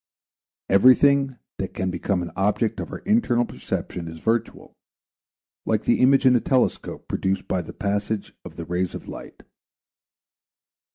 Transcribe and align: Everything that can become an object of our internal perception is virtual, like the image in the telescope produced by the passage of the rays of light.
Everything 0.67 1.37
that 1.59 1.75
can 1.75 1.91
become 1.91 2.23
an 2.23 2.31
object 2.35 2.79
of 2.79 2.91
our 2.91 3.03
internal 3.05 3.45
perception 3.45 4.07
is 4.07 4.17
virtual, 4.17 4.73
like 5.63 5.83
the 5.83 5.99
image 5.99 6.25
in 6.25 6.33
the 6.33 6.41
telescope 6.41 7.07
produced 7.07 7.47
by 7.47 7.61
the 7.61 7.71
passage 7.71 8.33
of 8.43 8.55
the 8.55 8.65
rays 8.65 8.95
of 8.95 9.07
light. 9.07 9.43